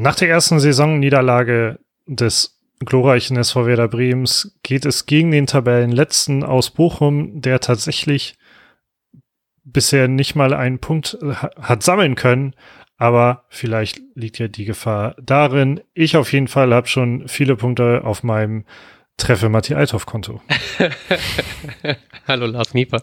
[0.00, 6.70] nach der ersten Saisonniederlage des glorreichen SV Werder Brems geht es gegen den Tabellenletzten aus
[6.70, 8.38] Bochum, der tatsächlich
[9.62, 11.18] bisher nicht mal einen Punkt
[11.60, 12.54] hat sammeln können.
[12.96, 15.80] Aber vielleicht liegt ja die Gefahr darin.
[15.92, 18.64] Ich auf jeden Fall habe schon viele Punkte auf meinem
[19.20, 20.40] Treffe Matti Althoff Konto.
[22.26, 23.02] Hallo Lars Nieper.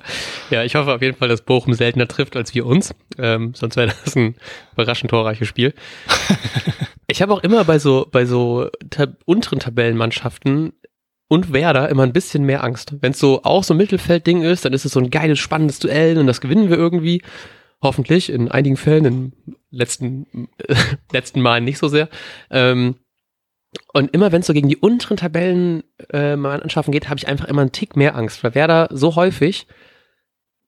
[0.49, 2.93] Ja, ich hoffe auf jeden Fall, dass Bochum seltener trifft als wir uns.
[3.19, 4.35] Ähm, sonst wäre das ein
[4.73, 5.73] überraschend torreiches Spiel.
[7.07, 10.73] ich habe auch immer bei so, bei so tab unteren Tabellenmannschaften
[11.27, 12.95] und Werder immer ein bisschen mehr Angst.
[12.99, 15.77] Wenn es so auch so ein Mittelfeldding ist, dann ist es so ein geiles, spannendes
[15.79, 17.21] Duell und das gewinnen wir irgendwie.
[17.83, 19.33] Hoffentlich, in einigen Fällen, in
[19.69, 20.75] letzten, äh,
[21.11, 22.09] letzten Malen nicht so sehr.
[22.49, 22.95] Ähm,
[23.93, 27.61] und immer wenn es so gegen die unteren Tabellenmannschaften äh, geht, habe ich einfach immer
[27.61, 29.67] einen Tick mehr Angst, weil Werder so häufig,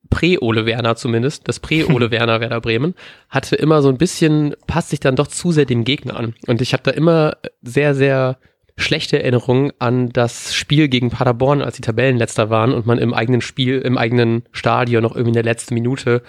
[0.09, 2.95] Prä-Ole Werner zumindest, das Prä-Ole Werner Werder Bremen,
[3.30, 6.36] hatte immer so ein bisschen, passt sich dann doch zu sehr dem Gegner an.
[6.47, 8.38] Und ich habe da immer sehr, sehr
[8.75, 13.41] schlechte Erinnerungen an das Spiel gegen Paderborn, als die Tabellenletzter waren und man im eigenen
[13.41, 16.23] Spiel, im eigenen Stadion noch irgendwie in der letzten Minute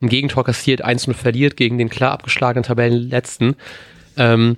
[0.00, 3.56] ein Gegentor kassiert, 1 verliert gegen den klar abgeschlagenen Tabellenletzten.
[4.16, 4.56] Ähm,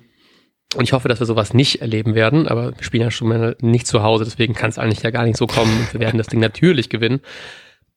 [0.75, 3.55] und ich hoffe, dass wir sowas nicht erleben werden, aber wir spielen ja schon mal
[3.59, 5.87] nicht zu Hause, deswegen kann es eigentlich ja gar nicht so kommen.
[5.91, 7.21] Wir werden das Ding natürlich gewinnen.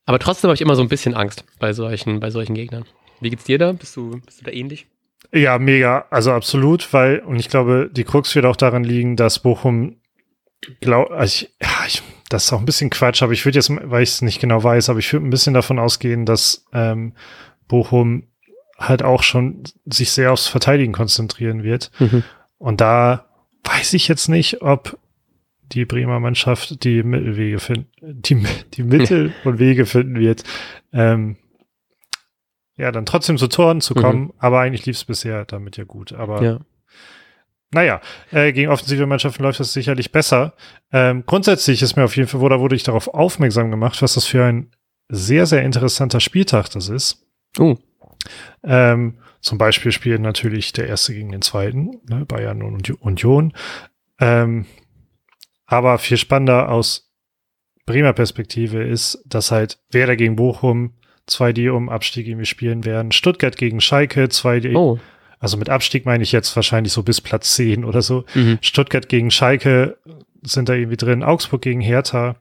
[0.07, 2.85] Aber trotzdem habe ich immer so ein bisschen Angst bei solchen, bei solchen Gegnern.
[3.21, 3.73] Wie geht's dir da?
[3.73, 4.87] Bist du, bist du da ähnlich?
[5.33, 6.07] Ja, mega.
[6.11, 9.97] Also absolut, weil, und ich glaube, die Krux wird auch daran liegen, dass Bochum,
[10.81, 13.71] glaub, also ich, ja, ich, das ist auch ein bisschen Quatsch, aber ich würde jetzt,
[13.71, 17.15] weil ich es nicht genau weiß, aber ich würde ein bisschen davon ausgehen, dass ähm,
[17.69, 18.29] Bochum
[18.79, 21.91] halt auch schon sich sehr aufs Verteidigen konzentrieren wird.
[21.99, 22.25] Mhm.
[22.63, 23.27] Und da
[23.65, 24.97] weiß ich jetzt nicht, ob
[25.73, 28.41] die Bremer Mannschaft die Mittelwege finden, die,
[28.75, 30.45] die Mittel und Wege finden wird,
[30.93, 31.39] ähm,
[32.77, 34.27] ja, dann trotzdem zu Toren zu kommen.
[34.27, 34.33] Mhm.
[34.39, 36.13] Aber eigentlich lief es bisher damit ja gut.
[36.13, 36.61] Aber ja.
[37.73, 40.55] naja, äh, gegen offensive Mannschaften läuft das sicherlich besser.
[40.93, 44.15] Ähm, grundsätzlich ist mir auf jeden Fall, wo da wurde ich darauf aufmerksam gemacht, was
[44.15, 44.71] das für ein
[45.09, 47.27] sehr, sehr interessanter Spieltag das ist.
[47.59, 47.77] Oh.
[48.63, 53.53] Ähm, zum Beispiel spielen natürlich der erste gegen den zweiten, ne, Bayern und Union.
[54.21, 54.67] Ähm,
[55.67, 57.11] aber viel spannender aus
[57.87, 60.95] Bremer Perspektive ist, dass halt Werder gegen Bochum
[61.27, 63.13] zwei, die um Abstieg irgendwie spielen werden.
[63.13, 64.99] Stuttgart gegen Schalke, zwei, die, oh.
[65.39, 68.25] also mit Abstieg meine ich jetzt wahrscheinlich so bis Platz 10 oder so.
[68.35, 68.59] Mhm.
[68.61, 69.99] Stuttgart gegen Schalke
[70.43, 71.23] sind da irgendwie drin.
[71.23, 72.37] Augsburg gegen Hertha.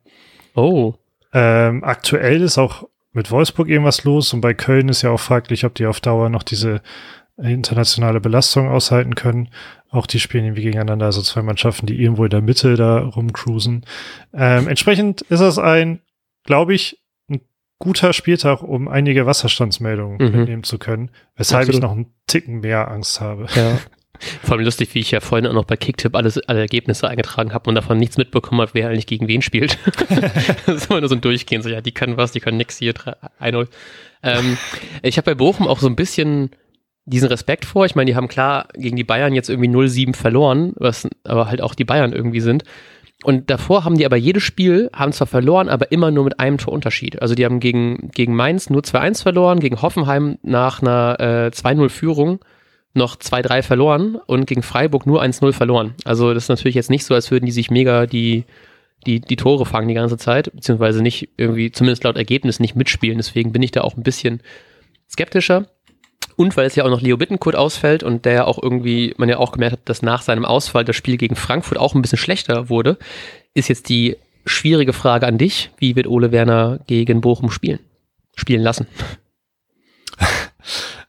[0.55, 0.95] Oh.
[1.33, 5.65] Ähm, aktuell ist auch mit Wolfsburg irgendwas los und bei Köln ist ja auch fraglich,
[5.65, 6.81] ob die auf Dauer noch diese
[7.37, 9.49] internationale Belastung aushalten können.
[9.89, 13.85] Auch die spielen irgendwie gegeneinander, also zwei Mannschaften, die irgendwo in der Mitte da rumcruisen.
[14.33, 15.99] Ähm, entsprechend ist das ein,
[16.43, 17.41] glaube ich, ein
[17.79, 20.37] guter Spieltag, um einige Wasserstandsmeldungen mhm.
[20.37, 21.75] mitnehmen zu können, weshalb Absolut.
[21.75, 23.47] ich noch einen Ticken mehr Angst habe.
[23.55, 23.79] Ja.
[24.19, 27.53] Vor allem lustig, wie ich ja vorhin auch noch bei Kicktip alles, alle Ergebnisse eingetragen
[27.53, 29.77] habe und davon nichts mitbekommen habe, wer eigentlich gegen wen spielt.
[30.65, 32.77] das ist immer nur so ein Durchgehen, so ja, die können was, die können nix
[32.77, 33.67] hier, 1-0.
[34.23, 34.57] Ähm,
[35.01, 36.51] ich habe bei Bochum auch so ein bisschen
[37.05, 37.85] diesen Respekt vor.
[37.85, 41.61] Ich meine, die haben klar gegen die Bayern jetzt irgendwie 0-7 verloren, was aber halt
[41.61, 42.63] auch die Bayern irgendwie sind.
[43.23, 46.57] Und davor haben die aber jedes Spiel, haben zwar verloren, aber immer nur mit einem
[46.57, 47.21] Torunterschied.
[47.21, 52.39] Also die haben gegen, gegen Mainz nur 2-1 verloren, gegen Hoffenheim nach einer äh, 2-0-Führung
[52.93, 55.95] noch 2-3 verloren und gegen Freiburg nur 1-0 verloren.
[56.03, 58.45] Also das ist natürlich jetzt nicht so, als würden die sich mega die,
[59.05, 63.17] die, die Tore fangen die ganze Zeit, beziehungsweise nicht irgendwie, zumindest laut Ergebnis, nicht mitspielen.
[63.17, 64.41] Deswegen bin ich da auch ein bisschen
[65.09, 65.67] skeptischer.
[66.35, 69.29] Und weil es ja auch noch Leo Bittenkurt ausfällt und der ja auch irgendwie, man
[69.29, 72.17] ja auch gemerkt hat, dass nach seinem Ausfall das Spiel gegen Frankfurt auch ein bisschen
[72.17, 72.97] schlechter wurde,
[73.53, 75.71] ist jetzt die schwierige Frage an dich.
[75.77, 77.79] Wie wird Ole Werner gegen Bochum spielen?
[78.35, 78.87] Spielen lassen?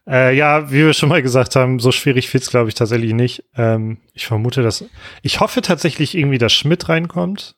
[0.07, 3.45] Äh, ja, wie wir schon mal gesagt haben, so schwierig fit's glaube ich tatsächlich nicht.
[3.55, 4.85] Ähm, ich vermute, dass
[5.21, 7.55] ich hoffe tatsächlich irgendwie, dass Schmidt reinkommt.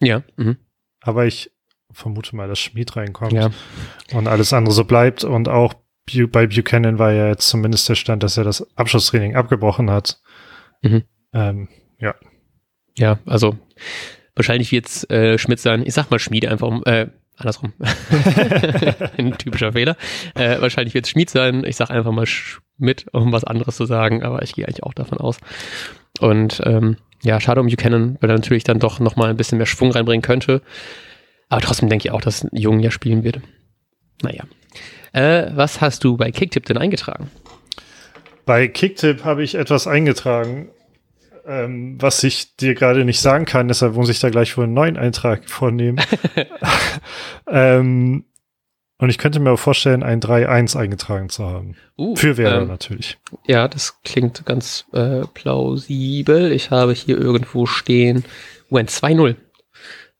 [0.00, 0.22] Ja.
[0.36, 0.56] Mhm.
[1.00, 1.52] Aber ich
[1.92, 3.50] vermute mal, dass Schmidt reinkommt ja.
[4.12, 5.74] und alles andere so bleibt und auch
[6.30, 10.20] bei Buchanan war ja jetzt zumindest der Stand, dass er das Abschlusstraining abgebrochen hat.
[10.82, 11.04] Mhm.
[11.32, 12.14] Ähm, ja.
[12.96, 13.58] Ja, also
[14.34, 15.84] wahrscheinlich wird's äh, Schmidt sein.
[15.86, 17.08] Ich sag mal Schmied einfach, äh,
[17.38, 17.72] andersrum.
[19.16, 19.96] Ein typischer Fehler.
[20.34, 21.64] Äh, wahrscheinlich wird es Schmied sein.
[21.64, 24.94] Ich sage einfach mal Schmidt, um was anderes zu sagen, aber ich gehe eigentlich auch
[24.94, 25.38] davon aus.
[26.20, 29.66] Und ähm, ja, schade um Buchanan, weil er natürlich dann doch nochmal ein bisschen mehr
[29.66, 30.62] Schwung reinbringen könnte.
[31.48, 33.40] Aber trotzdem denke ich auch, dass Jung ja spielen wird.
[34.22, 34.44] Naja.
[35.12, 37.30] Äh, was hast du bei Kicktip denn eingetragen?
[38.44, 40.70] Bei Kicktip habe ich etwas eingetragen,
[41.48, 44.74] ähm, was ich dir gerade nicht sagen kann, deshalb muss ich da gleich wohl einen
[44.74, 46.00] neuen Eintrag vornehmen.
[47.50, 48.24] ähm,
[49.00, 51.76] Und ich könnte mir auch vorstellen, ein 3-1 eingetragen zu haben.
[51.96, 53.18] Uh, Für Werder ähm, natürlich.
[53.46, 56.52] Ja, das klingt ganz äh, plausibel.
[56.52, 58.24] Ich habe hier irgendwo stehen,
[58.70, 59.36] ein 2-0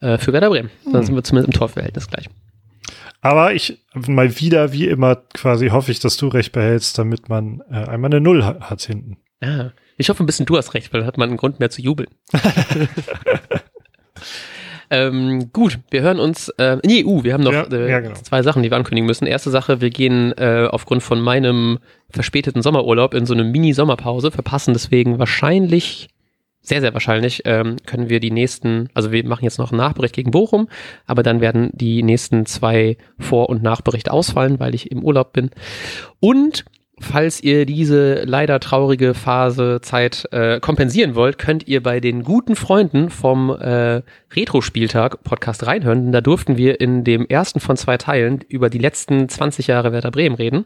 [0.00, 0.70] äh, für Werder Bremen.
[0.84, 1.02] Dann Hm.
[1.06, 2.26] sind wir zumindest im Torverhältnis gleich.
[3.20, 7.62] Aber ich mal wieder, wie immer, quasi hoffe ich, dass du recht behältst, damit man
[7.69, 9.16] äh, einmal eine Null ha hat hinten.
[9.40, 11.70] Ah, ich hoffe ein bisschen, du hast recht, weil dann hat man einen Grund mehr
[11.70, 12.08] zu jubeln.
[14.90, 16.48] ähm, gut, wir hören uns.
[16.50, 18.14] Äh, nee, uh, wir haben noch Ja, äh, ja, genau.
[18.14, 19.26] zwei Sachen, die wir ankündigen müssen.
[19.26, 21.80] Erste Sache, wir gehen äh, aufgrund von meinem
[22.10, 26.08] verspäteten Sommerurlaub in so eine Mini-Sommerpause, verpassen deswegen wahrscheinlich,
[26.60, 30.14] sehr, sehr wahrscheinlich, ähm, können wir die nächsten, also wir machen jetzt noch einen Nachbericht
[30.14, 30.68] gegen Bochum,
[31.06, 35.50] aber dann werden die nächsten zwei Vor- und Nachberichte ausfallen, weil ich im Urlaub bin.
[36.20, 36.64] Und
[37.00, 42.56] Falls ihr diese leider traurige Phase Zeit äh, kompensieren wollt, könnt ihr bei den guten
[42.56, 44.02] Freunden vom äh,
[44.34, 46.12] Retro-Spieltag Podcast reinhören.
[46.12, 50.10] Da durften wir in dem ersten von zwei Teilen über die letzten 20 Jahre Werder
[50.10, 50.64] Bremen reden.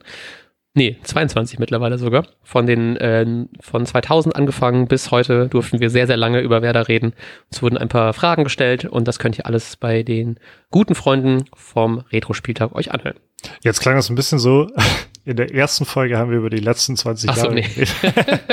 [0.74, 2.26] Nee, 22 mittlerweile sogar.
[2.42, 3.26] Von den äh,
[3.60, 7.12] von 2000 angefangen bis heute durften wir sehr, sehr lange über Werder reden.
[7.50, 10.40] Es wurden ein paar Fragen gestellt und das könnt ihr alles bei den
[10.70, 13.16] guten Freunden vom Retro-Spieltag euch anhören.
[13.62, 14.68] Jetzt klang das ein bisschen so.
[15.24, 17.66] In der ersten Folge haben wir über die letzten 20 Ach so, Jahre nee.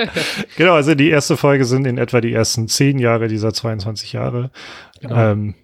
[0.58, 4.52] genau, also die erste Folge sind in etwa die ersten 10 Jahre dieser 22 Jahre.
[5.02, 5.32] Genau.
[5.32, 5.56] Ähm,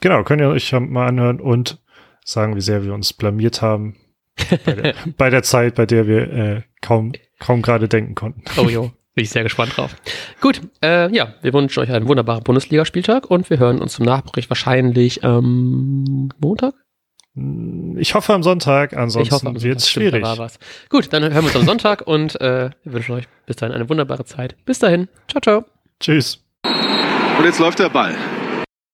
[0.00, 1.78] genau, könnt ihr euch mal anhören und
[2.24, 3.96] sagen, wie sehr wir uns blamiert haben
[4.64, 8.42] bei der, bei der Zeit, bei der wir äh, kaum, kaum gerade denken konnten.
[8.58, 9.96] Oh jo, bin ich sehr gespannt drauf.
[10.42, 14.50] Gut, äh, ja, wir wünschen euch einen wunderbaren Bundesligaspieltag und wir hören uns zum Nachbericht
[14.50, 16.74] wahrscheinlich am Montag.
[17.96, 20.22] Ich hoffe am Sonntag, ansonsten wird es schwierig.
[20.22, 20.58] Da war was.
[20.88, 23.88] Gut, dann hören wir uns am Sonntag und äh, wir wünschen euch bis dahin eine
[23.88, 24.56] wunderbare Zeit.
[24.64, 25.08] Bis dahin.
[25.28, 25.64] Ciao, ciao.
[26.00, 26.40] Tschüss.
[27.38, 28.14] Und jetzt läuft der Ball.